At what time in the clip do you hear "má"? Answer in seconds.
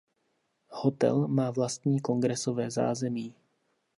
1.27-1.51